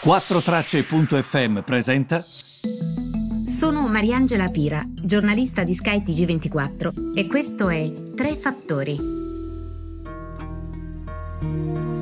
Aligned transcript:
4Tracce.fm 0.00 1.62
presenta. 1.62 2.20
Sono 2.20 3.88
Mariangela 3.88 4.46
Pira, 4.46 4.80
giornalista 4.86 5.64
di 5.64 5.74
Sky 5.74 6.02
TG24 6.04 7.16
e 7.16 7.26
questo 7.26 7.68
è 7.68 7.92
Tre 8.14 8.36
Fattori. 8.36 8.96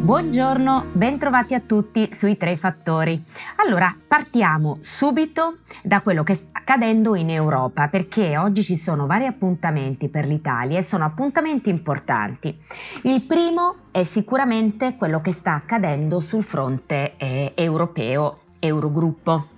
Buongiorno, 0.07 0.91
bentrovati 0.93 1.55
a 1.55 1.61
tutti 1.61 2.11
sui 2.13 2.37
tre 2.37 2.57
fattori. 2.57 3.21
Allora, 3.57 3.93
partiamo 4.07 4.79
subito 4.81 5.57
da 5.83 6.01
quello 6.01 6.23
che 6.23 6.39
accadendo 6.67 7.15
in 7.15 7.31
Europa, 7.31 7.87
perché 7.87 8.37
oggi 8.37 8.65
ci 8.65 8.77
sono 8.77 9.07
vari 9.07 9.27
appuntamenti 9.27 10.09
per 10.09 10.27
l'Italia 10.27 10.79
e 10.79 10.83
sono 10.83 11.05
appuntamenti 11.05 11.71
importanti. 11.71 12.59
Il 13.03 13.23
primo 13.23 13.77
è 13.93 14.03
sicuramente 14.03 14.97
quello 14.97 15.21
che 15.21 15.31
sta 15.31 15.55
accadendo 15.55 16.19
sul 16.19 16.43
fronte 16.43 17.13
eh, 17.19 17.53
europeo, 17.55 18.41
Eurogruppo. 18.59 19.56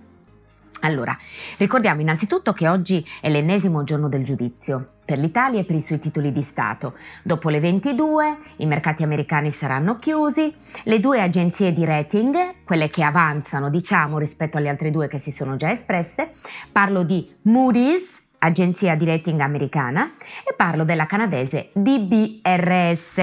Allora, 0.81 1.17
ricordiamo 1.59 2.01
innanzitutto 2.01 2.53
che 2.53 2.69
oggi 2.69 3.05
è 3.21 3.29
l'ennesimo 3.29 3.83
giorno 3.83 4.09
del 4.09 4.25
giudizio 4.25 4.93
per 5.05 5.19
l'Italia 5.19 5.61
e 5.61 5.65
per 5.65 5.75
i 5.75 5.81
suoi 5.81 5.99
titoli 5.99 6.31
di 6.33 6.43
Stato. 6.43 6.95
Dopo 7.25 7.49
le 7.49 7.61
22 7.61 8.39
i 8.59 8.67
mercati 8.67 9.03
americani 9.03 9.51
saranno 9.51 9.99
chiusi, 9.99 10.55
le 10.85 11.01
due 11.01 11.21
agenzie 11.21 11.73
di 11.73 11.85
rating, 11.85 12.63
quelle 12.65 12.91
che 12.91 13.03
avanzano 13.03 13.71
diciamo 13.71 14.19
rispetto 14.19 14.59
alle 14.59 14.69
altre 14.69 14.91
due 14.91 15.09
che 15.09 15.19
si 15.19 15.31
sono 15.31 15.57
già 15.57 15.71
espresse, 15.71 16.31
parlo 16.71 17.03
di 17.03 17.29
Moody's, 17.43 18.35
agenzia 18.39 18.95
di 18.95 19.05
rating 19.05 19.41
americana, 19.41 20.13
e 20.47 20.55
parlo 20.55 20.85
della 20.85 21.07
canadese 21.07 21.71
DBRS 21.73 23.17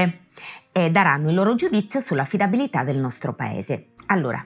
e 0.72 0.91
daranno 0.91 1.30
il 1.30 1.35
loro 1.35 1.55
giudizio 1.55 2.02
sull'affidabilità 2.02 2.84
del 2.84 2.98
nostro 2.98 3.34
paese. 3.34 3.91
Allora, 4.08 4.46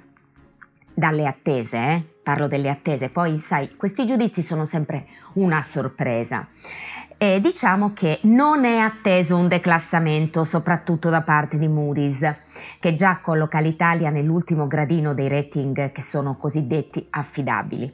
dalle 0.93 1.25
attese, 1.25 1.77
eh? 1.77 2.03
Parlo 2.29 2.47
delle 2.47 2.69
attese, 2.69 3.09
poi 3.09 3.39
sai, 3.39 3.75
questi 3.75 4.05
giudizi 4.05 4.43
sono 4.43 4.63
sempre 4.63 5.07
una 5.33 5.63
sorpresa. 5.63 6.47
E 7.17 7.41
diciamo 7.41 7.91
che 7.91 8.19
non 8.23 8.65
è 8.65 8.77
atteso 8.77 9.35
un 9.35 9.47
declassamento, 9.47 10.43
soprattutto 10.43 11.09
da 11.09 11.21
parte 11.21 11.57
di 11.57 11.67
Moody's, 11.67 12.31
che 12.79 12.93
già 12.93 13.17
colloca 13.17 13.57
l'Italia 13.59 14.11
nell'ultimo 14.11 14.67
gradino 14.67 15.15
dei 15.15 15.27
rating 15.27 15.91
che 15.91 16.01
sono 16.03 16.37
cosiddetti 16.37 17.07
affidabili. 17.09 17.91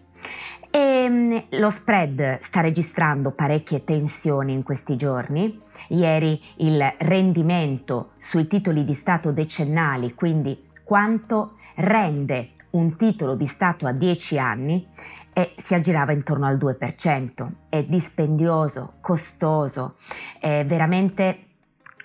E 0.69 1.07
mm, 1.09 1.37
lo 1.51 1.69
spread 1.69 2.39
sta 2.41 2.59
registrando 2.59 3.31
parecchie 3.31 3.85
tensioni 3.85 4.51
in 4.51 4.63
questi 4.63 4.97
giorni. 4.97 5.61
Ieri 5.87 6.37
il 6.57 6.93
rendimento 6.99 8.11
sui 8.17 8.47
titoli 8.47 8.83
di 8.83 8.93
Stato 8.93 9.31
decennali, 9.31 10.13
quindi 10.13 10.61
quanto 10.83 11.53
rende 11.75 12.49
un 12.75 12.97
titolo 12.97 13.35
di 13.35 13.45
Stato 13.45 13.87
a 13.87 13.91
10 13.91 14.37
anni 14.37 14.87
e 15.33 15.53
si 15.57 15.73
aggirava 15.73 16.11
intorno 16.11 16.45
al 16.45 16.57
2%. 16.57 17.49
È 17.69 17.83
dispendioso, 17.83 18.95
costoso, 19.01 19.95
è 20.39 20.65
veramente 20.65 21.39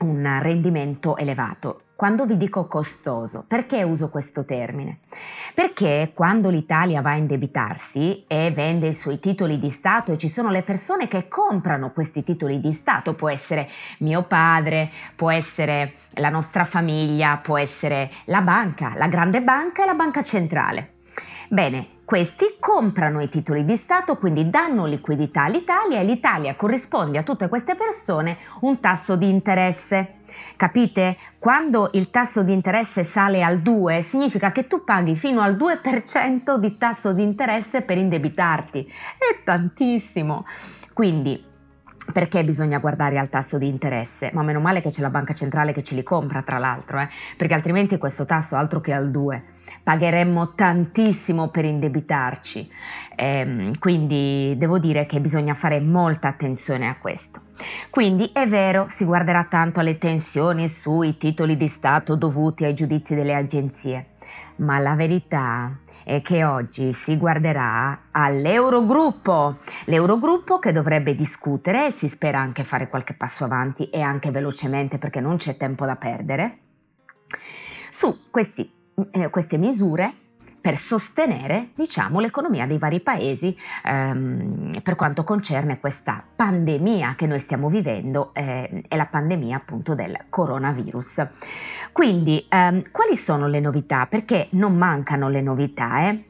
un 0.01 0.39
rendimento 0.41 1.17
elevato. 1.17 1.83
Quando 2.01 2.25
vi 2.25 2.39
dico 2.39 2.67
costoso, 2.67 3.45
perché 3.47 3.83
uso 3.83 4.09
questo 4.09 4.47
termine? 4.47 5.01
Perché 5.55 6.13
quando 6.15 6.49
l'Italia 6.49 7.03
va 7.03 7.11
a 7.11 7.17
indebitarsi 7.17 8.25
e 8.27 8.51
vende 8.53 8.89
i 8.89 8.95
suoi 8.95 9.21
titoli 9.21 9.59
di 9.59 9.69
Stato 9.69 10.11
e 10.11 10.17
ci 10.17 10.31
sono 10.31 10.49
le 10.49 10.63
persone 10.63 11.09
che 11.09 11.29
comprano 11.29 11.93
questi 11.93 12.25
titoli 12.25 12.59
di 12.59 12.73
Stato, 12.73 13.15
può 13.15 13.29
essere 13.29 13.69
mio 13.99 14.23
padre, 14.23 14.91
può 15.15 15.31
essere 15.31 15.97
la 16.13 16.31
nostra 16.31 16.65
famiglia, 16.65 17.37
può 17.37 17.59
essere 17.59 18.11
la 18.25 18.41
banca, 18.41 18.95
la 18.97 19.09
grande 19.09 19.43
banca 19.43 19.83
e 19.83 19.85
la 19.85 19.93
banca 19.93 20.23
centrale. 20.23 20.95
Bene, 21.51 22.00
questi 22.11 22.57
comprano 22.59 23.21
i 23.21 23.29
titoli 23.29 23.65
di 23.65 23.77
Stato, 23.77 24.17
quindi 24.17 24.51
danno 24.51 24.85
liquidità 24.85 25.45
all'Italia 25.45 26.01
e 26.01 26.05
l'Italia 26.05 26.57
corrisponde 26.57 27.19
a 27.19 27.23
tutte 27.23 27.49
queste 27.49 27.77
persone 27.77 28.37
un 28.63 28.81
tasso 28.81 29.15
di 29.15 29.29
interesse. 29.29 30.15
Capite? 30.57 31.17
Quando 31.39 31.91
il 31.93 32.11
tasso 32.11 32.43
di 32.43 32.53
interesse 32.53 33.05
sale 33.05 33.45
al 33.45 33.61
2 33.61 34.03
significa 34.03 34.51
che 34.51 34.67
tu 34.67 34.83
paghi 34.83 35.15
fino 35.15 35.41
al 35.41 35.55
2% 35.55 36.57
di 36.57 36.77
tasso 36.77 37.13
di 37.13 37.23
interesse 37.23 37.83
per 37.83 37.97
indebitarti. 37.97 38.93
È 39.17 39.45
tantissimo. 39.45 40.45
Quindi 40.93 41.50
perché 42.13 42.45
bisogna 42.45 42.79
guardare 42.79 43.19
al 43.19 43.29
tasso 43.29 43.59
di 43.59 43.69
interesse? 43.69 44.31
Ma 44.33 44.43
meno 44.43 44.61
male 44.61 44.81
che 44.81 44.91
c'è 44.91 45.01
la 45.01 45.11
banca 45.11 45.33
centrale 45.35 45.73
che 45.73 45.83
ce 45.83 45.95
li 45.95 46.03
compra, 46.03 46.43
tra 46.43 46.59
l'altro, 46.59 46.99
eh? 46.99 47.09
perché 47.37 47.55
altrimenti 47.55 47.99
questo 47.99 48.25
tasso 48.25 48.57
altro 48.57 48.81
che 48.81 48.93
al 48.93 49.11
2. 49.11 49.45
Pagheremmo 49.83 50.55
tantissimo 50.55 51.49
per 51.49 51.65
indebitarci. 51.65 52.71
Eh, 53.15 53.73
quindi 53.79 54.55
devo 54.59 54.79
dire 54.79 55.07
che 55.07 55.21
bisogna 55.21 55.55
fare 55.55 55.81
molta 55.81 56.29
attenzione 56.29 56.89
a 56.89 56.97
questo. 56.99 57.41
Quindi 57.91 58.31
è 58.33 58.47
vero, 58.47 58.87
si 58.89 59.05
guarderà 59.05 59.47
tanto 59.49 59.81
alle 59.81 59.99
tensioni 59.99 60.67
sui 60.69 61.17
titoli 61.19 61.57
di 61.57 61.69
Stato 61.69 62.17
dovuti 62.17 62.65
ai 62.65 62.75
giudizi 62.75 63.15
delle 63.15 63.35
agenzie 63.35 64.07
ma 64.61 64.79
la 64.79 64.95
verità 64.95 65.79
è 66.05 66.23
che 66.23 66.45
oggi 66.45 66.93
si 66.93 67.17
guarderà 67.17 68.09
all'Eurogruppo, 68.11 69.59
l'Eurogruppo 69.87 70.59
che 70.59 70.73
dovrebbe 70.73 71.15
discutere 71.15 71.89
e 71.89 71.91
si 71.91 72.09
spera 72.09 72.39
anche 72.39 72.65
fare 72.65 72.89
qualche 72.89 73.15
passo 73.15 73.45
avanti 73.45 73.91
e 73.91 74.01
anche 74.01 74.31
velocemente 74.31 74.99
perché 74.99 75.21
non 75.21 75.37
c'è 75.37 75.57
tempo 75.57 75.85
da 75.87 75.97
perdere, 75.97 76.59
su 77.91 78.17
questi, 78.31 78.71
eh, 79.11 79.31
queste 79.31 79.59
misure 79.59 80.15
per 80.61 80.77
sostenere 80.77 81.71
diciamo, 81.75 82.21
l'economia 82.21 82.67
dei 82.67 82.79
vari 82.79 83.01
paesi 83.01 83.57
ehm, 83.85 84.81
per 84.83 84.95
quanto 84.95 85.25
concerne 85.25 85.81
questa 85.81 86.23
pandemia 86.37 87.15
che 87.17 87.27
noi 87.27 87.39
stiamo 87.39 87.69
vivendo 87.69 88.33
eh, 88.35 88.85
la 88.89 89.07
pandemia 89.07 89.57
appunto 89.57 89.95
del 89.95 90.27
coronavirus. 90.29 91.27
Quindi 91.93 92.45
ehm, 92.49 92.91
quali 92.91 93.17
sono 93.17 93.47
le 93.49 93.61
novità? 93.61 94.07
Perché 94.07 94.49
non 94.51 94.77
mancano 94.77 95.29
le 95.29 95.41
novità 95.41 96.09
eh? 96.09 96.25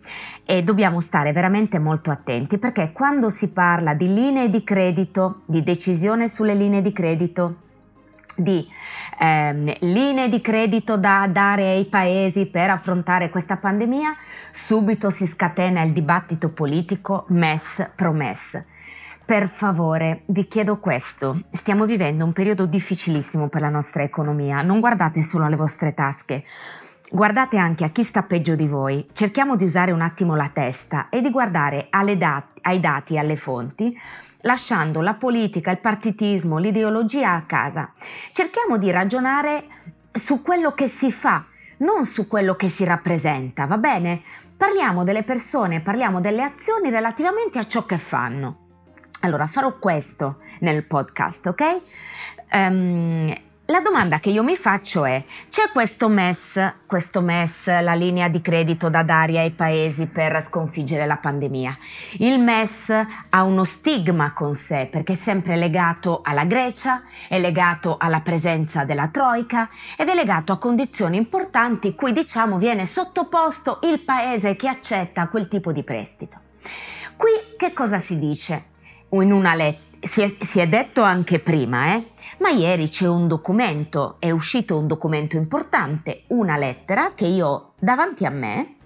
e 0.44 0.62
dobbiamo 0.62 1.00
stare 1.00 1.32
veramente 1.32 1.78
molto 1.78 2.10
attenti 2.10 2.58
perché 2.58 2.92
quando 2.92 3.28
si 3.30 3.52
parla 3.52 3.94
di 3.94 4.12
linee 4.12 4.48
di 4.48 4.64
credito, 4.64 5.42
di 5.46 5.62
decisione 5.62 6.28
sulle 6.28 6.54
linee 6.54 6.80
di 6.80 6.92
credito, 6.92 7.68
di 8.42 8.66
ehm, 9.18 9.72
linee 9.80 10.28
di 10.28 10.40
credito 10.40 10.96
da 10.96 11.28
dare 11.30 11.68
ai 11.70 11.84
paesi 11.84 12.46
per 12.46 12.70
affrontare 12.70 13.30
questa 13.30 13.56
pandemia, 13.56 14.14
subito 14.50 15.10
si 15.10 15.26
scatena 15.26 15.82
il 15.82 15.92
dibattito 15.92 16.52
politico 16.52 17.24
MES-PROMES. 17.28 18.64
Per 19.24 19.46
favore, 19.46 20.22
vi 20.26 20.48
chiedo 20.48 20.80
questo. 20.80 21.42
Stiamo 21.52 21.84
vivendo 21.84 22.24
un 22.24 22.32
periodo 22.32 22.66
difficilissimo 22.66 23.48
per 23.48 23.60
la 23.60 23.68
nostra 23.68 24.02
economia. 24.02 24.60
Non 24.62 24.80
guardate 24.80 25.22
solo 25.22 25.44
alle 25.44 25.54
vostre 25.54 25.94
tasche. 25.94 26.42
Guardate 27.12 27.56
anche 27.56 27.84
a 27.84 27.90
chi 27.90 28.02
sta 28.02 28.22
peggio 28.22 28.56
di 28.56 28.66
voi. 28.66 29.08
Cerchiamo 29.12 29.54
di 29.54 29.62
usare 29.62 29.92
un 29.92 30.00
attimo 30.00 30.34
la 30.34 30.50
testa 30.52 31.08
e 31.10 31.20
di 31.20 31.30
guardare 31.30 31.88
dat- 32.16 32.58
ai 32.62 32.80
dati 32.80 33.18
alle 33.18 33.36
fonti 33.36 33.96
lasciando 34.42 35.00
la 35.00 35.14
politica, 35.14 35.70
il 35.70 35.80
partitismo, 35.80 36.58
l'ideologia 36.58 37.34
a 37.34 37.42
casa. 37.42 37.92
Cerchiamo 38.32 38.78
di 38.78 38.90
ragionare 38.90 39.64
su 40.12 40.42
quello 40.42 40.72
che 40.72 40.88
si 40.88 41.10
fa, 41.10 41.44
non 41.78 42.04
su 42.06 42.26
quello 42.26 42.54
che 42.54 42.68
si 42.68 42.84
rappresenta, 42.84 43.66
va 43.66 43.78
bene? 43.78 44.20
Parliamo 44.56 45.04
delle 45.04 45.22
persone, 45.22 45.80
parliamo 45.80 46.20
delle 46.20 46.42
azioni 46.42 46.90
relativamente 46.90 47.58
a 47.58 47.66
ciò 47.66 47.84
che 47.86 47.98
fanno. 47.98 48.68
Allora 49.20 49.46
farò 49.46 49.78
questo 49.78 50.40
nel 50.60 50.84
podcast, 50.84 51.46
ok? 51.46 51.80
Um, 52.52 53.34
la 53.70 53.80
domanda 53.80 54.18
che 54.18 54.30
io 54.30 54.42
mi 54.42 54.56
faccio 54.56 55.04
è, 55.04 55.22
c'è 55.48 55.70
questo 55.72 56.08
MES, 56.08 56.74
questo 56.86 57.20
MES, 57.20 57.66
la 57.80 57.94
linea 57.94 58.28
di 58.28 58.40
credito 58.40 58.90
da 58.90 59.04
dare 59.04 59.38
ai 59.38 59.52
paesi 59.52 60.06
per 60.06 60.42
sconfiggere 60.42 61.06
la 61.06 61.16
pandemia? 61.16 61.76
Il 62.14 62.40
MES 62.40 62.92
ha 63.28 63.42
uno 63.44 63.62
stigma 63.62 64.32
con 64.32 64.56
sé 64.56 64.88
perché 64.90 65.12
è 65.12 65.16
sempre 65.16 65.54
legato 65.54 66.20
alla 66.24 66.44
Grecia, 66.44 67.02
è 67.28 67.38
legato 67.38 67.96
alla 67.96 68.20
presenza 68.20 68.84
della 68.84 69.06
Troica 69.06 69.68
ed 69.96 70.08
è 70.08 70.14
legato 70.14 70.50
a 70.52 70.58
condizioni 70.58 71.16
importanti 71.16 71.94
cui 71.94 72.12
diciamo 72.12 72.58
viene 72.58 72.84
sottoposto 72.84 73.78
il 73.84 74.00
paese 74.00 74.56
che 74.56 74.66
accetta 74.66 75.28
quel 75.28 75.46
tipo 75.46 75.70
di 75.70 75.84
prestito. 75.84 76.38
Qui 77.16 77.30
che 77.56 77.72
cosa 77.72 78.00
si 78.00 78.18
dice? 78.18 78.64
In 79.10 79.32
una 79.32 79.54
lettera 79.54 79.89
si 80.00 80.22
è, 80.22 80.36
si 80.40 80.60
è, 80.60 80.68
detto 80.68 81.02
anche 81.02 81.38
prima, 81.38 81.94
eh? 81.94 82.10
ma 82.38 82.48
ieri 82.48 82.88
c'è 82.88 83.06
un 83.06 83.28
documento, 83.28 84.16
è 84.18 84.30
uscito 84.30 84.78
un 84.78 84.86
documento 84.86 85.36
importante, 85.36 86.24
una 86.28 86.56
lettera 86.56 87.12
che 87.14 87.26
io 87.26 87.46
ho 87.46 87.72
davanti 87.78 88.24
a 88.24 88.30
me, 88.30 88.76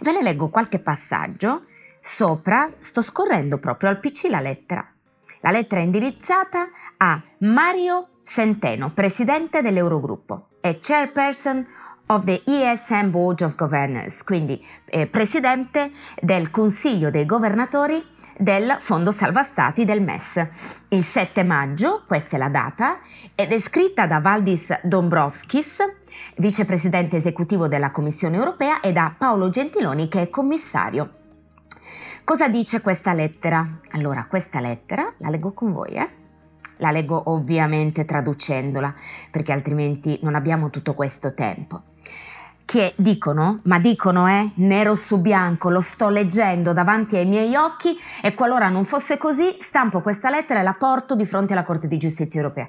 ve 0.00 0.12
ne 0.12 0.22
leggo 0.22 0.48
qualche 0.48 0.78
passaggio, 0.78 1.64
sopra 2.00 2.68
sto 2.78 3.00
scorrendo 3.00 3.58
proprio 3.58 3.88
al 3.88 4.00
PC 4.00 4.26
la 4.28 4.40
lettera. 4.40 4.86
La 5.40 5.50
lettera 5.50 5.80
è 5.80 5.84
indirizzata 5.84 6.68
a 6.98 7.20
Mario 7.38 8.10
Centeno, 8.22 8.92
presidente 8.92 9.62
dell'Eurogruppo 9.62 10.50
e 10.60 10.78
chairperson 10.80 11.66
of 12.06 12.24
the 12.24 12.42
ESM 12.44 13.10
Board 13.10 13.40
of 13.40 13.56
Governors, 13.56 14.22
quindi 14.22 14.64
eh, 14.84 15.06
presidente 15.06 15.90
del 16.20 16.50
Consiglio 16.50 17.10
dei 17.10 17.26
governatori 17.26 18.04
del 18.38 18.76
Fondo 18.78 19.10
Salva 19.10 19.42
Stati 19.42 19.84
del 19.84 20.02
MES. 20.02 20.48
Il 20.88 21.02
7 21.02 21.42
maggio, 21.44 22.04
questa 22.06 22.36
è 22.36 22.38
la 22.38 22.48
data, 22.48 22.98
ed 23.34 23.52
è 23.52 23.58
scritta 23.58 24.06
da 24.06 24.20
Valdis 24.20 24.78
Dombrovskis, 24.82 25.78
vicepresidente 26.36 27.16
esecutivo 27.16 27.68
della 27.68 27.90
Commissione 27.90 28.36
europea, 28.36 28.80
e 28.80 28.92
da 28.92 29.14
Paolo 29.16 29.48
Gentiloni, 29.48 30.08
che 30.08 30.22
è 30.22 30.30
commissario. 30.30 31.14
Cosa 32.24 32.48
dice 32.48 32.80
questa 32.80 33.12
lettera? 33.12 33.80
Allora, 33.90 34.26
questa 34.28 34.60
lettera 34.60 35.12
la 35.18 35.28
leggo 35.28 35.52
con 35.52 35.72
voi, 35.72 35.92
eh? 35.94 36.10
La 36.78 36.90
leggo 36.90 37.30
ovviamente 37.30 38.04
traducendola, 38.04 38.94
perché 39.30 39.52
altrimenti 39.52 40.18
non 40.22 40.34
abbiamo 40.34 40.70
tutto 40.70 40.94
questo 40.94 41.34
tempo 41.34 41.82
che 42.72 42.94
dicono, 42.96 43.60
ma 43.64 43.78
dicono 43.78 44.26
eh, 44.26 44.52
nero 44.54 44.94
su 44.94 45.20
bianco, 45.20 45.68
lo 45.68 45.82
sto 45.82 46.08
leggendo 46.08 46.72
davanti 46.72 47.16
ai 47.16 47.26
miei 47.26 47.54
occhi 47.54 47.94
e 48.22 48.32
qualora 48.32 48.70
non 48.70 48.86
fosse 48.86 49.18
così 49.18 49.58
stampo 49.60 50.00
questa 50.00 50.30
lettera 50.30 50.60
e 50.60 50.62
la 50.62 50.72
porto 50.72 51.14
di 51.14 51.26
fronte 51.26 51.52
alla 51.52 51.64
Corte 51.64 51.86
di 51.86 51.98
Giustizia 51.98 52.40
europea. 52.40 52.66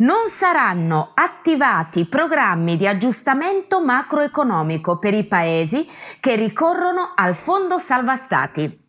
Non 0.00 0.28
saranno 0.30 1.12
attivati 1.14 2.04
programmi 2.04 2.76
di 2.76 2.86
aggiustamento 2.86 3.82
macroeconomico 3.82 4.98
per 4.98 5.14
i 5.14 5.24
paesi 5.24 5.88
che 6.20 6.36
ricorrono 6.36 7.12
al 7.14 7.34
Fondo 7.34 7.78
Salva 7.78 8.16
Stati. 8.16 8.84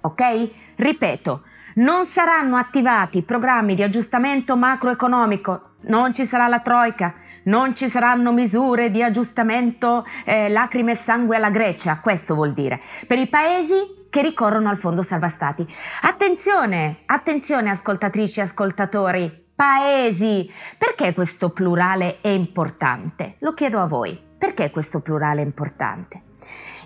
Ok? 0.00 0.50
Ripeto, 0.74 1.42
non 1.76 2.06
saranno 2.06 2.56
attivati 2.56 3.22
programmi 3.22 3.76
di 3.76 3.84
aggiustamento 3.84 4.56
macroeconomico, 4.56 5.74
non 5.82 6.12
ci 6.12 6.24
sarà 6.26 6.48
la 6.48 6.58
troica 6.58 7.14
non 7.44 7.74
ci 7.74 7.88
saranno 7.88 8.32
misure 8.32 8.90
di 8.90 9.02
aggiustamento 9.02 10.04
eh, 10.24 10.48
lacrime 10.48 10.92
e 10.92 10.96
sangue 10.96 11.36
alla 11.36 11.50
Grecia, 11.50 12.00
questo 12.00 12.34
vuol 12.34 12.52
dire. 12.52 12.80
Per 13.06 13.18
i 13.18 13.28
paesi 13.28 13.98
che 14.10 14.22
ricorrono 14.22 14.68
al 14.68 14.76
fondo 14.76 15.02
salva 15.02 15.28
stati. 15.28 15.66
Attenzione, 16.02 17.02
attenzione 17.06 17.70
ascoltatrici 17.70 18.40
e 18.40 18.42
ascoltatori, 18.42 19.46
paesi. 19.54 20.50
Perché 20.76 21.14
questo 21.14 21.50
plurale 21.50 22.18
è 22.20 22.28
importante? 22.28 23.36
Lo 23.38 23.54
chiedo 23.54 23.80
a 23.80 23.86
voi. 23.86 24.20
Perché 24.36 24.70
questo 24.70 25.00
plurale 25.00 25.42
è 25.42 25.44
importante? 25.44 26.22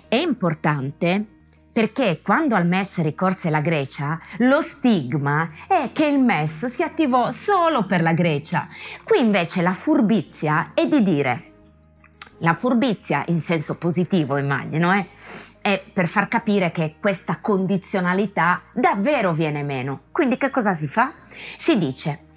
È 0.07 0.15
importante 0.15 1.34
perché 1.75 2.21
quando 2.23 2.55
al 2.55 2.65
MES 2.65 3.01
ricorse 3.01 3.49
la 3.49 3.59
Grecia, 3.59 4.17
lo 4.37 4.61
stigma 4.61 5.49
è 5.67 5.89
che 5.91 6.05
il 6.05 6.19
MES 6.19 6.67
si 6.67 6.83
attivò 6.83 7.31
solo 7.31 7.85
per 7.85 8.01
la 8.01 8.13
Grecia. 8.13 8.65
Qui 9.03 9.19
invece 9.19 9.61
la 9.61 9.73
furbizia 9.73 10.71
è 10.73 10.87
di 10.87 11.03
dire, 11.03 11.51
la 12.37 12.53
furbizia 12.53 13.25
in 13.27 13.41
senso 13.41 13.77
positivo 13.77 14.37
immagino, 14.37 14.93
eh, 14.93 15.09
è 15.59 15.83
per 15.91 16.07
far 16.07 16.29
capire 16.29 16.71
che 16.71 16.95
questa 16.97 17.39
condizionalità 17.41 18.61
davvero 18.71 19.33
viene 19.33 19.61
meno. 19.61 20.03
Quindi 20.13 20.37
che 20.37 20.51
cosa 20.51 20.73
si 20.73 20.87
fa? 20.87 21.11
Si 21.57 21.77
dice 21.77 22.27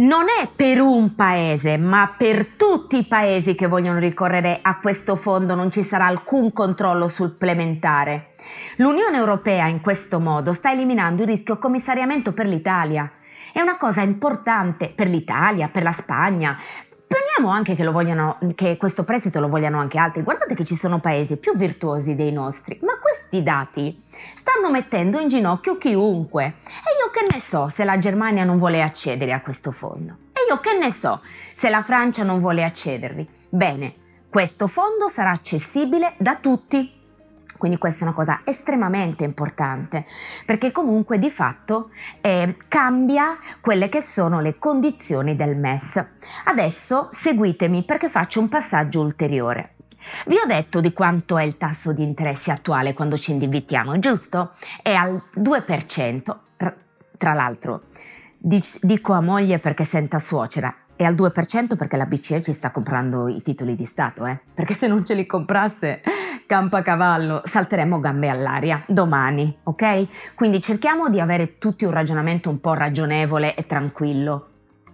non 0.00 0.26
è 0.28 0.48
per 0.54 0.80
un 0.80 1.14
paese, 1.14 1.76
ma 1.76 2.14
per 2.16 2.46
tutti 2.46 2.98
i 2.98 3.04
paesi 3.04 3.54
che 3.54 3.66
vogliono 3.66 3.98
ricorrere 3.98 4.60
a 4.62 4.78
questo 4.78 5.14
fondo 5.14 5.54
non 5.54 5.70
ci 5.70 5.82
sarà 5.82 6.06
alcun 6.06 6.52
controllo 6.52 7.06
supplementare. 7.06 8.32
L'Unione 8.76 9.18
Europea 9.18 9.66
in 9.66 9.82
questo 9.82 10.18
modo 10.18 10.54
sta 10.54 10.72
eliminando 10.72 11.22
il 11.22 11.28
rischio 11.28 11.58
commissariamento 11.58 12.32
per 12.32 12.46
l'Italia. 12.46 13.10
È 13.52 13.60
una 13.60 13.76
cosa 13.76 14.00
importante 14.00 14.88
per 14.88 15.08
l'Italia, 15.08 15.68
per 15.68 15.82
la 15.82 15.92
Spagna, 15.92 16.56
Poniamo 17.10 17.52
anche 17.52 17.74
che, 17.74 17.84
vogliono, 17.88 18.38
che, 18.54 18.76
questo 18.76 19.02
prestito 19.02 19.40
lo 19.40 19.48
vogliano 19.48 19.80
anche 19.80 19.98
altri. 19.98 20.22
Guardate 20.22 20.54
che 20.54 20.64
ci 20.64 20.76
sono 20.76 21.00
paesi 21.00 21.40
più 21.40 21.56
virtuosi 21.56 22.14
dei 22.14 22.30
nostri, 22.30 22.78
ma 22.82 22.98
questi 23.00 23.42
dati 23.42 24.00
stanno 24.36 24.70
mettendo 24.70 25.18
in 25.18 25.26
ginocchio 25.26 25.76
chiunque. 25.76 26.44
E 26.44 26.99
io 26.99 26.99
che 27.20 27.34
ne 27.34 27.40
so 27.40 27.68
se 27.68 27.84
la 27.84 27.98
Germania 27.98 28.44
non 28.44 28.58
vuole 28.58 28.82
accedere 28.82 29.32
a 29.32 29.42
questo 29.42 29.72
fondo? 29.72 30.16
E 30.32 30.40
io 30.48 30.58
che 30.60 30.78
ne 30.78 30.90
so 30.92 31.20
se 31.54 31.68
la 31.68 31.82
Francia 31.82 32.24
non 32.24 32.40
vuole 32.40 32.64
accedervi? 32.64 33.28
Bene, 33.50 33.94
questo 34.30 34.66
fondo 34.66 35.08
sarà 35.08 35.30
accessibile 35.30 36.14
da 36.16 36.36
tutti 36.36 36.98
quindi 37.58 37.76
questa 37.76 38.04
è 38.04 38.08
una 38.08 38.16
cosa 38.16 38.40
estremamente 38.44 39.22
importante 39.22 40.06
perché 40.46 40.72
comunque 40.72 41.18
di 41.18 41.28
fatto 41.28 41.90
eh, 42.22 42.56
cambia 42.68 43.36
quelle 43.60 43.90
che 43.90 44.00
sono 44.00 44.40
le 44.40 44.56
condizioni 44.56 45.36
del 45.36 45.58
MES. 45.58 46.02
Adesso 46.44 47.08
seguitemi 47.10 47.84
perché 47.84 48.08
faccio 48.08 48.40
un 48.40 48.48
passaggio 48.48 49.02
ulteriore. 49.02 49.74
Vi 50.24 50.36
ho 50.42 50.46
detto 50.46 50.80
di 50.80 50.94
quanto 50.94 51.36
è 51.36 51.42
il 51.42 51.58
tasso 51.58 51.92
di 51.92 52.02
interesse 52.02 52.50
attuale 52.50 52.94
quando 52.94 53.18
ci 53.18 53.32
indebitiamo, 53.32 53.98
giusto? 53.98 54.52
È 54.80 54.94
al 54.94 55.22
2%. 55.36 56.48
Tra 57.20 57.34
l'altro, 57.34 57.82
dico 58.38 59.12
a 59.12 59.20
moglie 59.20 59.58
perché 59.58 59.84
senta 59.84 60.18
suocera, 60.18 60.74
è 60.96 61.04
al 61.04 61.14
2% 61.14 61.76
perché 61.76 61.98
la 61.98 62.06
BCE 62.06 62.40
ci 62.40 62.52
sta 62.54 62.70
comprando 62.70 63.28
i 63.28 63.42
titoli 63.42 63.76
di 63.76 63.84
Stato, 63.84 64.24
eh? 64.24 64.40
Perché 64.54 64.72
se 64.72 64.86
non 64.86 65.04
ce 65.04 65.12
li 65.12 65.26
comprasse, 65.26 66.00
campo 66.46 66.80
cavallo, 66.80 67.42
salteremo 67.44 68.00
gambe 68.00 68.30
all'aria 68.30 68.82
domani, 68.86 69.54
ok? 69.64 70.34
Quindi 70.34 70.62
cerchiamo 70.62 71.10
di 71.10 71.20
avere 71.20 71.58
tutti 71.58 71.84
un 71.84 71.90
ragionamento 71.90 72.48
un 72.48 72.58
po' 72.58 72.72
ragionevole 72.72 73.54
e 73.54 73.66
tranquillo. 73.66 74.46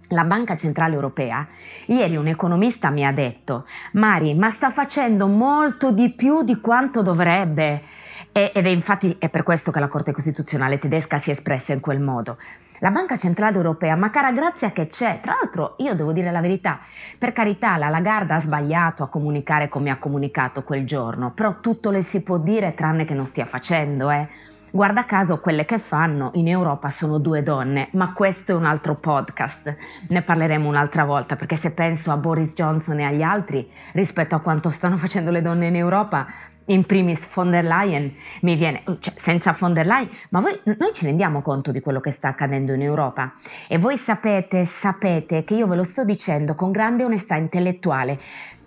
La 0.09 0.25
Banca 0.25 0.57
Centrale 0.57 0.95
Europea, 0.95 1.47
ieri 1.85 2.17
un 2.17 2.27
economista 2.27 2.89
mi 2.89 3.05
ha 3.05 3.13
detto, 3.13 3.65
Mari, 3.93 4.35
ma 4.35 4.49
sta 4.49 4.69
facendo 4.69 5.27
molto 5.27 5.93
di 5.93 6.13
più 6.13 6.43
di 6.43 6.59
quanto 6.59 7.01
dovrebbe. 7.01 7.95
Ed 8.31 8.65
è 8.65 8.69
infatti 8.69 9.15
è 9.19 9.29
per 9.29 9.43
questo 9.43 9.71
che 9.71 9.79
la 9.79 9.87
Corte 9.87 10.11
Costituzionale 10.11 10.79
tedesca 10.79 11.17
si 11.17 11.29
è 11.29 11.33
espressa 11.33 11.73
in 11.73 11.79
quel 11.79 11.99
modo. 11.99 12.37
La 12.79 12.91
Banca 12.91 13.15
Centrale 13.15 13.55
Europea, 13.55 13.95
ma 13.95 14.11
cara 14.11 14.31
grazia 14.31 14.71
che 14.71 14.85
c'è, 14.85 15.19
tra 15.19 15.35
l'altro 15.39 15.73
io 15.77 15.95
devo 15.95 16.11
dire 16.13 16.29
la 16.29 16.41
verità, 16.41 16.79
per 17.17 17.33
carità 17.33 17.75
la 17.75 17.89
Lagarda 17.89 18.35
ha 18.35 18.41
sbagliato 18.41 19.01
a 19.01 19.09
comunicare 19.09 19.67
come 19.67 19.89
ha 19.89 19.97
comunicato 19.97 20.63
quel 20.63 20.85
giorno, 20.85 21.31
però 21.31 21.59
tutto 21.59 21.89
le 21.89 22.03
si 22.03 22.21
può 22.21 22.37
dire 22.37 22.75
tranne 22.75 23.03
che 23.05 23.15
non 23.15 23.25
stia 23.25 23.45
facendo, 23.45 24.11
eh. 24.11 24.27
Guarda 24.69 25.05
caso 25.05 25.39
quelle 25.39 25.65
che 25.65 25.79
fanno 25.79 26.29
in 26.33 26.47
Europa 26.47 26.89
sono 26.89 27.17
due 27.17 27.41
donne, 27.41 27.87
ma 27.93 28.11
questo 28.11 28.51
è 28.51 28.55
un 28.55 28.65
altro 28.65 28.95
podcast, 28.95 29.75
ne 30.09 30.21
parleremo 30.21 30.67
un'altra 30.67 31.05
volta 31.05 31.35
perché 31.35 31.55
se 31.55 31.71
penso 31.71 32.11
a 32.11 32.17
Boris 32.17 32.53
Johnson 32.53 32.99
e 32.99 33.05
agli 33.05 33.23
altri 33.23 33.67
rispetto 33.93 34.35
a 34.35 34.39
quanto 34.39 34.69
stanno 34.69 34.97
facendo 34.97 35.31
le 35.31 35.41
donne 35.41 35.67
in 35.67 35.75
Europa, 35.77 36.27
in 36.67 36.85
primis 36.85 37.25
von 37.33 37.51
der 37.51 37.63
Leyen, 37.63 38.13
mi 38.41 38.55
viene, 38.55 38.83
cioè, 38.99 39.13
senza 39.15 39.55
von 39.57 39.73
der 39.73 39.85
Leyen, 39.85 40.09
ma 40.29 40.39
voi, 40.39 40.59
noi 40.63 40.93
ci 40.93 41.05
rendiamo 41.05 41.41
conto 41.41 41.71
di 41.71 41.81
quello 41.81 41.99
che 41.99 42.11
sta 42.11 42.29
accadendo 42.29 42.73
in 42.73 42.81
Europa 42.81 43.33
e 43.67 43.77
voi 43.77 43.97
sapete, 43.97 44.65
sapete 44.65 45.43
che 45.43 45.53
io 45.53 45.67
ve 45.67 45.75
lo 45.75 45.83
sto 45.83 46.03
dicendo 46.03 46.55
con 46.55 46.71
grande 46.71 47.03
onestà 47.03 47.35
intellettuale. 47.35 48.19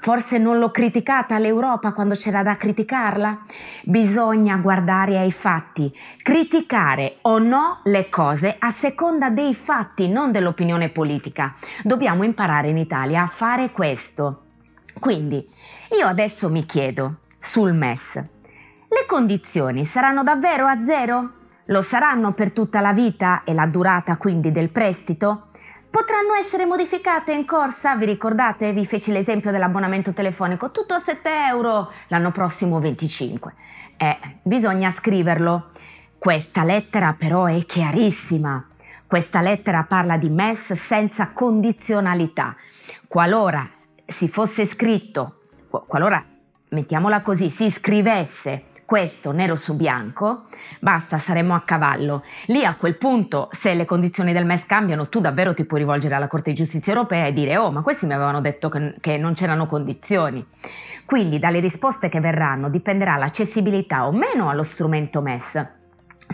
Forse 0.03 0.39
non 0.39 0.59
l'ho 0.59 0.71
criticata 0.71 1.39
l'Europa 1.39 1.93
quando 1.93 2.15
c'era 2.15 2.43
da 2.43 2.57
criticarla? 2.57 3.45
Bisogna 3.83 4.57
guardare 4.57 5.19
ai 5.19 5.31
fatti, 5.31 5.95
criticare 6.23 7.19
o 7.23 7.39
no 7.39 7.81
le 7.85 8.09
cose 8.09 8.57
a 8.59 8.71
seconda 8.71 9.29
dei 9.29 9.53
fatti, 9.53 10.09
non 10.09 10.33
dell'opinione 10.33 10.89
politica. 10.89 11.55
Dobbiamo 11.83 12.23
imparare 12.23 12.71
in 12.71 12.79
Italia 12.79 13.25
a 13.25 13.27
fare 13.27 13.73
questo. 13.73 14.45
Quindi, 14.99 15.47
io 15.99 16.07
adesso 16.07 16.49
mi 16.49 16.65
chiedo, 16.65 17.17
sul 17.41 17.73
MES. 17.73 18.15
Le 18.17 19.07
condizioni 19.07 19.85
saranno 19.85 20.23
davvero 20.23 20.67
a 20.67 20.85
zero? 20.85 21.33
Lo 21.67 21.83
saranno 21.83 22.33
per 22.33 22.53
tutta 22.53 22.81
la 22.81 22.93
vita 22.93 23.43
e 23.45 23.55
la 23.55 23.67
durata 23.67 24.17
quindi 24.17 24.53
del 24.53 24.71
prestito? 24.71 25.49
Potranno 25.91 26.35
essere 26.35 26.67
modificate 26.67 27.33
in 27.33 27.45
corsa, 27.45 27.97
vi 27.97 28.05
ricordate? 28.05 28.73
Vi 28.73 28.87
feci 28.87 29.11
l'esempio 29.11 29.51
dell'abbonamento 29.51 30.13
telefonico, 30.13 30.71
tutto 30.71 30.95
a 30.95 31.01
7 31.01 31.29
euro, 31.49 31.91
l'anno 32.09 32.31
prossimo 32.31 32.79
25. 32.79 33.55
Eh, 33.97 34.19
bisogna 34.43 34.93
scriverlo. 34.93 35.71
Questa 36.19 36.63
lettera 36.63 37.15
però 37.19 37.47
è 37.47 37.65
chiarissima. 37.65 38.69
Questa 39.07 39.41
lettera 39.41 39.83
parla 39.83 40.17
di 40.17 40.29
MES 40.29 40.75
senza 40.75 41.31
condizionalità. 41.33 42.55
Qualora 43.09 43.69
si 44.07 44.29
fosse 44.29 44.67
scritto, 44.67 45.41
qualora 45.87 46.25
mettiamola 46.71 47.21
così, 47.23 47.50
si 47.50 47.71
scrivesse 47.71 48.65
questo 48.91 49.31
nero 49.31 49.55
su 49.55 49.77
bianco, 49.77 50.47
basta, 50.81 51.17
saremo 51.17 51.55
a 51.55 51.61
cavallo. 51.61 52.25
Lì 52.47 52.65
a 52.65 52.75
quel 52.75 52.97
punto, 52.97 53.47
se 53.53 53.75
le 53.75 53.85
condizioni 53.85 54.33
del 54.33 54.45
MES 54.45 54.67
cambiano, 54.67 55.09
tu 55.09 55.21
davvero 55.21 55.55
ti 55.55 55.65
puoi 55.65 55.79
rivolgere 55.79 56.17
alla 56.17 56.27
Corte 56.27 56.50
di 56.50 56.57
Giustizia 56.57 56.93
europea 56.95 57.27
e 57.27 57.33
dire, 57.33 57.57
oh, 57.57 57.71
ma 57.71 57.83
questi 57.83 58.07
mi 58.07 58.15
avevano 58.15 58.41
detto 58.41 58.69
che, 58.69 58.97
che 59.00 59.17
non 59.17 59.35
c'erano 59.35 59.67
condizioni. 59.67 60.45
Quindi 61.05 61.39
dalle 61.39 61.61
risposte 61.61 62.09
che 62.09 62.19
verranno 62.19 62.69
dipenderà 62.69 63.17
l'accessibilità 63.17 64.09
o 64.09 64.11
meno 64.11 64.49
allo 64.49 64.65
strumento 64.65 65.21
MES 65.21 65.79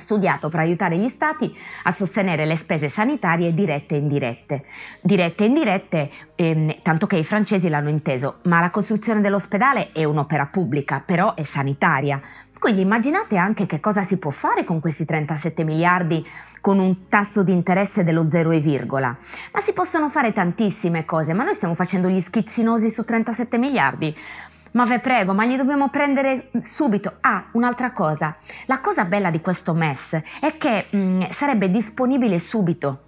studiato 0.07 0.49
per 0.49 0.61
aiutare 0.61 0.97
gli 0.97 1.09
stati 1.09 1.53
a 1.83 1.91
sostenere 1.91 2.47
le 2.47 2.57
spese 2.57 2.89
sanitarie 2.89 3.53
dirette 3.53 3.97
e 3.97 3.99
indirette. 3.99 4.65
Dirette 5.03 5.43
e 5.43 5.47
indirette, 5.47 6.11
ehm, 6.37 6.77
tanto 6.83 7.09
che 7.09 7.17
i 7.17 7.25
francesi 7.25 7.69
l'hanno 7.69 7.89
inteso, 7.89 8.39
ma 8.43 8.61
la 8.61 8.71
costruzione 8.71 9.21
dell'ospedale 9.21 9.91
è 9.91 10.05
un'opera 10.05 10.47
pubblica, 10.47 11.03
però 11.05 11.35
è 11.35 11.43
sanitaria. 11.43 12.21
Quindi 12.59 12.83
immaginate 12.83 13.37
anche 13.37 13.67
che 13.67 13.81
cosa 13.81 14.03
si 14.03 14.19
può 14.19 14.31
fare 14.31 14.65
con 14.65 14.81
questi 14.81 15.05
37 15.05 15.65
miliardi 15.65 16.25
con 16.61 16.79
un 16.79 17.09
tasso 17.09 17.43
di 17.43 17.53
interesse 17.53 18.03
dello 18.03 18.29
0, 18.29 18.51
ma 18.51 19.61
si 19.61 19.73
possono 19.73 20.09
fare 20.09 20.33
tantissime 20.33 21.05
cose, 21.05 21.33
ma 21.33 21.45
noi 21.45 21.55
stiamo 21.55 21.75
facendo 21.75 22.09
gli 22.09 22.21
schizzinosi 22.21 22.91
su 22.91 23.05
37 23.05 23.59
miliardi. 23.59 24.17
Ma 24.77 24.85
ve 24.85 24.99
prego, 24.99 25.33
ma 25.33 25.45
li 25.45 25.57
dobbiamo 25.57 25.89
prendere 25.89 26.51
subito. 26.59 27.15
Ah, 27.23 27.47
un'altra 27.53 27.93
cosa. 27.93 28.37
La 28.67 28.81
cosa 28.81 29.07
bella 29.07 29.31
di 29.31 29.41
questo 29.41 29.73
MES 29.73 30.21
è 30.39 30.59
che 30.59 30.89
mh, 30.91 30.99
mm, 30.99 31.23
sarebbe 31.31 31.71
disponibile 31.71 32.39
subito. 32.39 33.01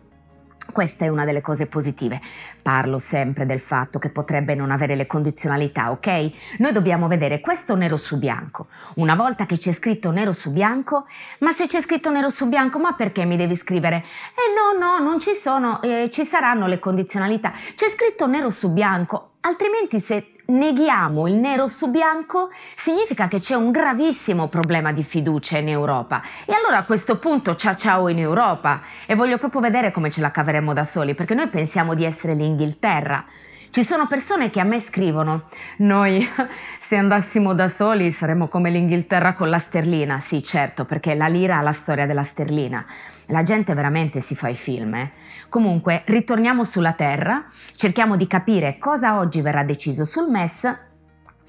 Questa 0.72 1.04
è 1.04 1.08
una 1.08 1.26
delle 1.26 1.42
cose 1.42 1.66
positive. 1.66 2.22
Parlo 2.62 2.98
sempre 2.98 3.44
del 3.44 3.60
fatto 3.60 3.98
che 3.98 4.08
potrebbe 4.08 4.54
non 4.54 4.70
avere 4.70 4.96
le 4.96 5.06
condizionalità, 5.06 5.90
ok? 5.90 6.56
Noi 6.58 6.72
dobbiamo 6.72 7.06
vedere 7.06 7.40
questo 7.40 7.76
nero 7.76 7.98
su 7.98 8.18
bianco. 8.18 8.68
Una 8.94 9.14
volta 9.14 9.44
che 9.44 9.58
c'è 9.58 9.72
scritto 9.72 10.10
nero 10.10 10.32
su 10.32 10.50
bianco, 10.50 11.06
ma 11.40 11.52
se 11.52 11.66
c'è 11.66 11.82
scritto 11.82 12.10
nero 12.10 12.30
su 12.30 12.48
bianco, 12.48 12.78
ma 12.78 12.94
perché 12.94 13.26
mi 13.26 13.36
devi 13.36 13.56
scrivere? 13.56 13.96
Eh 13.98 14.78
no, 14.78 14.78
no, 14.78 14.98
non 15.06 15.20
ci 15.20 15.32
sono, 15.32 15.82
eh, 15.82 16.08
ci 16.10 16.24
saranno 16.24 16.66
le 16.66 16.78
condizionalità. 16.78 17.52
C'è 17.74 17.90
scritto 17.90 18.26
nero 18.26 18.48
su 18.48 18.70
bianco, 18.70 19.32
altrimenti 19.40 20.00
se 20.00 20.32
neghiamo 20.50 21.28
il 21.28 21.34
nero 21.34 21.68
su 21.68 21.90
bianco, 21.90 22.48
significa 22.74 23.28
che 23.28 23.38
c'è 23.38 23.54
un 23.54 23.70
gravissimo 23.70 24.48
problema 24.48 24.92
di 24.92 25.04
fiducia 25.04 25.58
in 25.58 25.68
Europa. 25.68 26.22
E 26.46 26.54
allora 26.54 26.78
a 26.78 26.84
questo 26.84 27.18
punto 27.18 27.54
ciao 27.54 27.76
ciao 27.76 28.08
in 28.08 28.18
Europa 28.18 28.80
e 29.04 29.14
voglio 29.14 29.36
proprio 29.36 29.60
vedere 29.60 29.92
come 29.92 30.10
ce 30.10 30.22
la 30.22 30.30
caveremo 30.30 30.72
da 30.72 30.84
soli, 30.84 31.14
perché 31.14 31.34
noi 31.34 31.48
pensiamo 31.48 31.92
di 31.92 32.04
essere 32.04 32.34
l'Inghilterra. 32.34 33.26
Ci 33.70 33.84
sono 33.84 34.06
persone 34.06 34.48
che 34.48 34.60
a 34.60 34.64
me 34.64 34.80
scrivono, 34.80 35.44
noi 35.78 36.26
se 36.80 36.96
andassimo 36.96 37.52
da 37.52 37.68
soli 37.68 38.10
saremmo 38.10 38.48
come 38.48 38.70
l'Inghilterra 38.70 39.34
con 39.34 39.50
la 39.50 39.58
sterlina. 39.58 40.20
Sì, 40.20 40.42
certo, 40.42 40.86
perché 40.86 41.14
la 41.14 41.26
lira 41.26 41.58
ha 41.58 41.62
la 41.62 41.72
storia 41.72 42.06
della 42.06 42.24
sterlina. 42.24 42.84
La 43.26 43.42
gente 43.42 43.74
veramente 43.74 44.20
si 44.20 44.34
fa 44.34 44.48
i 44.48 44.54
film. 44.54 44.94
Eh? 44.94 45.10
Comunque, 45.50 46.02
ritorniamo 46.06 46.64
sulla 46.64 46.94
Terra, 46.94 47.44
cerchiamo 47.74 48.16
di 48.16 48.26
capire 48.26 48.78
cosa 48.78 49.18
oggi 49.18 49.42
verrà 49.42 49.62
deciso 49.64 50.04
sul 50.04 50.30
MES 50.30 50.87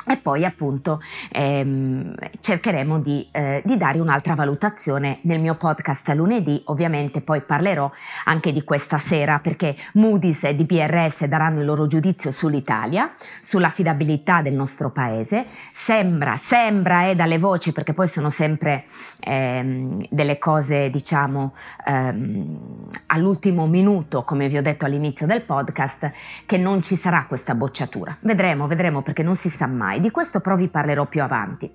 e 0.07 0.17
poi 0.17 0.45
appunto 0.45 1.01
ehm, 1.31 2.15
cercheremo 2.39 2.99
di, 2.99 3.27
eh, 3.31 3.61
di, 3.65 3.77
dare 3.77 3.99
un'altra 3.99 4.33
valutazione 4.33 5.19
nel 5.23 5.39
mio 5.39 5.55
podcast 5.55 6.09
lunedì, 6.09 6.61
ovviamente 6.65 7.21
poi 7.21 7.41
parlerò 7.41 7.91
anche 8.25 8.51
di 8.51 8.63
questa 8.63 8.97
sera 8.97 9.39
perché 9.39 9.75
Moody's 9.93 10.43
e 10.45 10.53
DBRS 10.53 11.25
daranno 11.25 11.59
il 11.59 11.65
loro 11.65 11.87
giudizio 11.87 12.31
sull'Italia, 12.31 13.13
sull'affidabilità 13.41 14.41
del 14.41 14.53
nostro 14.53 14.89
paese, 14.91 15.45
sembra, 15.73 16.35
sembra 16.37 17.07
eh, 17.07 17.15
dalle 17.15 17.37
voci 17.37 17.71
perché 17.71 17.93
poi 17.93 18.07
sono 18.07 18.29
sempre 18.29 18.85
ehm, 19.19 20.05
delle 20.09 20.37
cose 20.37 20.89
diciamo 20.89 21.53
ehm, 21.85 22.78
all'ultimo 23.07 23.67
minuto 23.67 24.23
come 24.23 24.47
vi 24.47 24.57
ho 24.57 24.61
detto 24.61 24.85
all'inizio 24.85 25.25
del 25.25 25.41
podcast 25.41 26.11
che 26.45 26.57
non 26.57 26.81
ci 26.81 26.95
sarà 26.95 27.25
questa 27.27 27.55
bocciatura, 27.55 28.17
vedremo, 28.21 28.67
vedremo 28.67 29.01
perché 29.01 29.23
non 29.23 29.35
si 29.35 29.49
sa 29.49 29.67
mai 29.67 29.99
di 29.99 30.11
questo 30.11 30.39
però 30.39 30.55
vi 30.55 30.67
parlerò 30.67 31.05
più 31.05 31.21
avanti. 31.21 31.71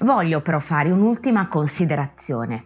Voglio 0.00 0.40
però 0.40 0.58
fare 0.58 0.90
un'ultima 0.90 1.48
considerazione. 1.48 2.64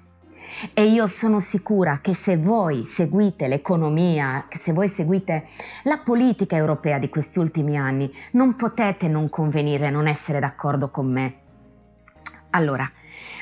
E 0.75 0.85
io 0.85 1.07
sono 1.07 1.41
sicura 1.41 2.01
che 2.01 2.15
se 2.15 2.37
voi 2.37 2.85
seguite 2.85 3.49
l'economia, 3.49 4.47
se 4.51 4.73
voi 4.73 4.89
seguite 4.89 5.47
la 5.85 5.99
politica 5.99 6.57
europea 6.57 6.99
di 6.99 7.09
questi 7.09 7.39
ultimi 7.39 7.77
anni, 7.77 8.13
non 8.33 8.57
potete 8.57 9.09
non 9.09 9.29
convenire, 9.29 9.91
non 9.91 10.07
essere 10.07 10.41
d'accordo 10.41 10.91
con 10.91 11.11
me. 11.11 11.35
Allora, 12.51 12.91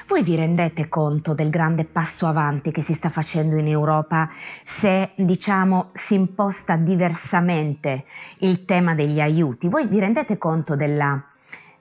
voi 0.06 0.22
vi 0.22 0.34
rendete 0.34 0.88
conto 0.88 1.34
del 1.34 1.50
grande 1.50 1.84
passo 1.84 2.26
avanti 2.26 2.72
che 2.72 2.82
si 2.82 2.94
sta 2.94 3.08
facendo 3.08 3.56
in 3.56 3.68
Europa 3.68 4.28
se, 4.64 5.10
diciamo, 5.14 5.90
si 5.92 6.14
imposta 6.14 6.76
diversamente 6.76 8.04
il 8.38 8.64
tema 8.64 8.94
degli 8.94 9.20
aiuti? 9.20 9.68
Voi 9.68 9.86
vi 9.86 10.00
rendete 10.00 10.36
conto 10.36 10.74
della 10.74 11.22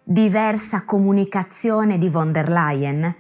diversa 0.04 0.86
comunicazione 0.86 1.98
di 1.98 2.10
von 2.10 2.32
der 2.32 2.50
Leyen? 2.50 3.16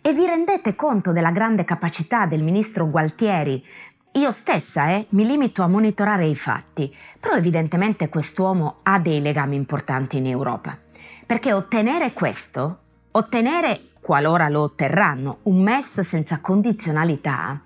E 0.00 0.12
vi 0.12 0.26
rendete 0.26 0.74
conto 0.74 1.12
della 1.12 1.30
grande 1.30 1.64
capacità 1.64 2.26
del 2.26 2.42
ministro 2.42 2.88
Gualtieri? 2.88 3.64
Io 4.12 4.30
stessa 4.30 4.90
eh, 4.90 5.06
mi 5.10 5.26
limito 5.26 5.62
a 5.62 5.66
monitorare 5.66 6.26
i 6.26 6.36
fatti, 6.36 6.94
però 7.18 7.34
evidentemente 7.34 8.08
quest'uomo 8.08 8.76
ha 8.84 8.98
dei 9.00 9.20
legami 9.20 9.56
importanti 9.56 10.18
in 10.18 10.26
Europa. 10.26 10.78
Perché 11.26 11.52
ottenere 11.52 12.12
questo, 12.12 12.83
ottenere, 13.16 13.90
qualora 14.00 14.48
lo 14.48 14.62
otterranno, 14.62 15.38
un 15.44 15.62
MES 15.62 16.00
senza 16.00 16.40
condizionalità, 16.40 17.60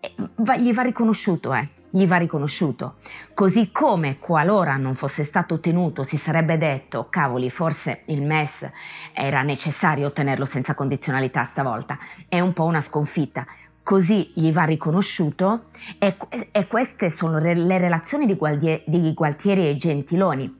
eh, 0.00 0.14
gli 0.58 0.72
va 0.72 0.82
riconosciuto, 0.82 1.54
eh 1.54 1.68
gli 1.90 2.06
va 2.06 2.16
riconosciuto. 2.16 2.96
Così 3.34 3.70
come 3.72 4.18
qualora 4.18 4.76
non 4.76 4.94
fosse 4.94 5.24
stato 5.24 5.54
ottenuto 5.54 6.02
si 6.02 6.16
sarebbe 6.16 6.58
detto 6.58 7.08
cavoli 7.08 7.50
forse 7.50 8.02
il 8.06 8.22
MES 8.22 8.68
era 9.12 9.42
necessario 9.42 10.06
ottenerlo 10.06 10.44
senza 10.44 10.74
condizionalità 10.74 11.44
stavolta, 11.44 11.98
è 12.28 12.40
un 12.40 12.52
po' 12.52 12.64
una 12.64 12.80
sconfitta. 12.80 13.46
Così 13.82 14.32
gli 14.34 14.52
va 14.52 14.64
riconosciuto 14.64 15.70
e, 15.98 16.14
e 16.52 16.66
queste 16.66 17.08
sono 17.08 17.38
le 17.38 17.78
relazioni 17.78 18.26
di, 18.26 18.36
di 18.84 19.14
Gualtieri 19.14 19.66
e 19.66 19.78
Gentiloni. 19.78 20.57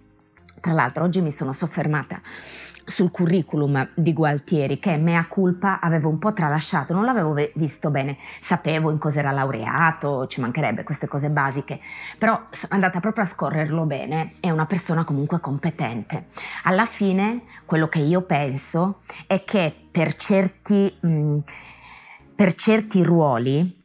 Tra 0.61 0.73
l'altro 0.73 1.05
oggi 1.05 1.21
mi 1.21 1.31
sono 1.31 1.53
soffermata 1.53 2.21
sul 2.89 3.11
curriculum 3.11 3.91
di 3.95 4.13
Gualtieri 4.13 4.79
che 4.79 4.97
mea 4.97 5.27
culpa 5.29 5.79
avevo 5.79 6.09
un 6.09 6.19
po' 6.19 6.33
tralasciato, 6.33 6.95
non 6.95 7.05
l'avevo 7.05 7.35
visto 7.55 7.91
bene, 7.91 8.17
sapevo 8.41 8.91
in 8.91 8.99
cosa 8.99 9.19
era 9.21 9.31
laureato, 9.31 10.27
ci 10.27 10.41
mancherebbe 10.41 10.85
queste 10.85 11.07
cose 11.07 11.29
basiche, 11.29 11.81
però 12.17 12.47
sono 12.51 12.75
andata 12.75 12.99
proprio 12.99 13.25
a 13.25 13.27
scorrerlo 13.27 13.85
bene, 13.85 14.33
è 14.41 14.51
una 14.51 14.67
persona 14.67 15.05
comunque 15.05 15.39
competente. 15.39 16.29
Alla 16.65 16.87
fine 16.87 17.43
quello 17.67 17.89
che 17.89 17.99
io 17.99 18.23
penso 18.23 19.03
è 19.27 19.45
che 19.45 19.75
per 19.91 20.17
certi, 20.17 20.93
mh, 21.01 21.39
per 22.35 22.55
certi 22.55 23.03
ruoli 23.03 23.78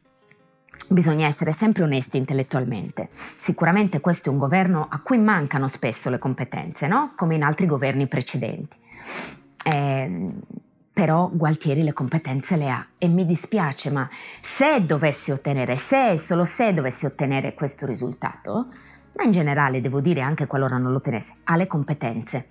Bisogna 0.94 1.26
essere 1.26 1.52
sempre 1.52 1.82
onesti 1.82 2.18
intellettualmente. 2.18 3.10
Sicuramente 3.12 4.00
questo 4.00 4.30
è 4.30 4.32
un 4.32 4.38
governo 4.38 4.86
a 4.88 5.00
cui 5.00 5.18
mancano 5.18 5.68
spesso 5.68 6.12
le 6.12 6.20
competenze, 6.20 6.86
no? 6.86 7.14
come 7.16 7.34
in 7.34 7.42
altri 7.42 7.66
governi 7.66 8.06
precedenti. 8.06 8.78
Eh, 9.66 10.30
però 10.94 11.32
Gualtieri 11.34 11.82
le 11.82 11.94
competenze 11.94 12.58
le 12.58 12.70
ha 12.70 12.86
e 13.00 13.08
mi 13.08 13.26
dispiace, 13.26 13.90
ma 13.90 14.08
se 14.44 14.86
dovessi 14.86 15.32
ottenere, 15.32 15.78
se 15.78 16.12
e 16.12 16.18
solo 16.20 16.44
se 16.44 16.76
dovessi 16.76 17.08
ottenere 17.08 17.56
questo 17.56 17.88
risultato, 17.88 18.68
ma 19.16 19.24
in 19.24 19.32
generale 19.32 19.82
devo 19.82 20.00
dire 20.00 20.22
anche 20.22 20.46
qualora 20.46 20.78
non 20.78 20.92
lo 20.92 20.98
ottenesse, 20.98 21.38
ha 21.46 21.56
le 21.56 21.66
competenze. 21.66 22.50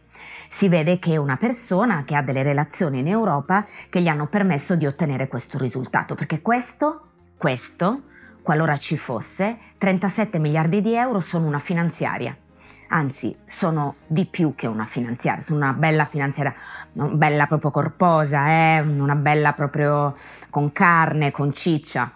Si 0.51 0.69
vede 0.69 0.99
che 0.99 1.13
è 1.13 1.17
una 1.17 1.37
persona 1.37 2.03
che 2.05 2.17
ha 2.17 2.23
delle 2.23 2.43
relazioni 2.43 2.99
in 2.99 3.07
Europa 3.07 3.65
che 3.89 4.01
gli 4.01 4.09
hanno 4.09 4.27
permesso 4.27 4.75
di 4.75 4.87
ottenere 4.87 5.29
questo 5.29 5.59
risultato, 5.59 6.17
perché 6.17 6.43
questo, 6.43 7.11
questo, 7.37 8.11
qualora 8.43 8.77
ci 8.77 8.97
fosse, 8.97 9.59
37 9.79 10.39
miliardi 10.39 10.83
di 10.83 10.95
euro 10.95 11.21
sono 11.21 11.47
una 11.47 11.59
finanziaria 11.59 12.37
anzi 12.93 13.35
sono 13.45 13.95
di 14.07 14.27
più 14.27 14.55
che 14.55 14.67
una 14.67 14.85
finanziaria, 14.85 15.43
sono 15.43 15.59
una 15.59 15.73
bella 15.73 16.05
finanziaria, 16.05 16.55
bella 16.93 17.47
proprio 17.47 17.71
corposa, 17.71 18.47
eh? 18.47 18.81
una 18.81 19.15
bella 19.15 19.55
proprio 19.55 20.17
con 20.51 20.73
carne, 20.73 21.31
con 21.31 21.53
ciccia. 21.53 22.13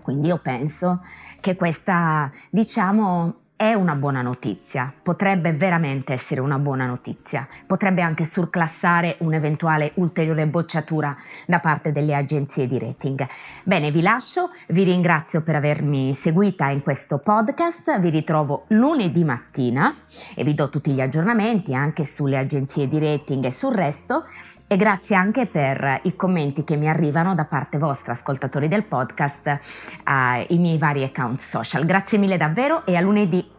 Quindi 0.00 0.28
io 0.28 0.38
penso 0.38 1.02
che 1.40 1.56
questa, 1.56 2.30
diciamo, 2.50 3.34
è 3.56 3.72
una 3.72 3.96
buona 3.96 4.20
notizia, 4.20 4.92
potrebbe 5.02 5.54
veramente 5.54 6.12
essere 6.12 6.42
una 6.42 6.58
buona 6.58 6.84
notizia, 6.84 7.48
potrebbe 7.66 8.02
anche 8.02 8.26
surclassare 8.26 9.16
un'eventuale 9.20 9.92
ulteriore 9.94 10.46
bocciatura 10.46 11.16
da 11.46 11.58
parte 11.58 11.90
delle 11.90 12.14
agenzie 12.14 12.66
di 12.66 12.78
rating. 12.78 13.26
Bene, 13.64 13.90
vi 13.90 14.02
lascio, 14.02 14.50
vi 14.68 14.82
ringrazio 14.82 15.42
per 15.42 15.54
avermi 15.54 16.12
seguita 16.12 16.68
in 16.68 16.82
questo 16.82 17.16
podcast, 17.16 17.98
vi 17.98 18.10
ritrovo 18.10 18.64
lunedì 18.68 19.24
mattina 19.24 19.96
e 20.34 20.44
vi 20.44 20.52
do 20.52 20.68
tutti 20.68 20.92
gli 20.92 21.00
aggiornamenti 21.00 21.74
anche 21.74 22.04
sulle 22.04 22.36
agenzie 22.36 22.88
di 22.88 22.98
rating 22.98 23.46
e 23.46 23.50
sul 23.50 23.74
resto 23.74 24.24
e 24.68 24.76
grazie 24.76 25.16
anche 25.16 25.46
per 25.46 26.00
i 26.02 26.16
commenti 26.16 26.64
che 26.64 26.76
mi 26.76 26.88
arrivano 26.88 27.34
da 27.34 27.44
parte 27.44 27.78
vostra, 27.78 28.12
ascoltatori 28.12 28.68
del 28.68 28.84
podcast, 28.84 29.58
ai 30.04 30.58
miei 30.58 30.78
vari 30.78 31.04
account 31.04 31.38
social. 31.38 31.84
Grazie 31.84 32.18
mille 32.18 32.36
davvero 32.36 32.84
e 32.84 32.96
a 32.96 33.00
lunedì. 33.00 33.55